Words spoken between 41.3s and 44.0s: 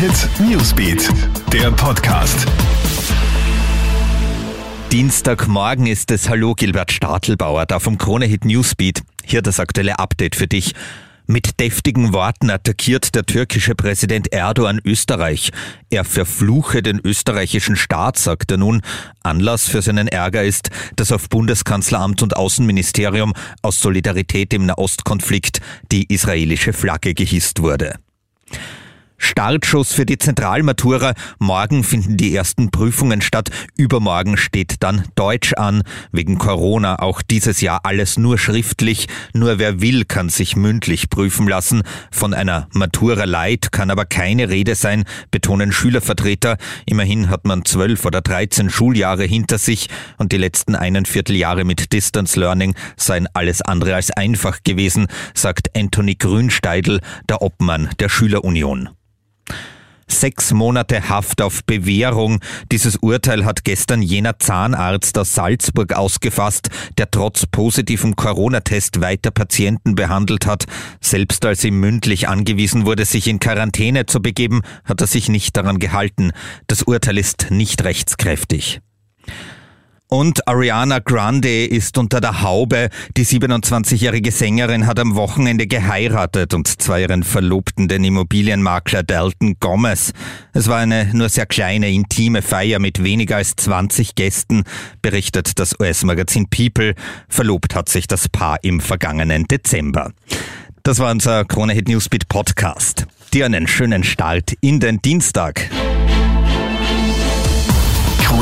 lassen. Von einer Matura Light kann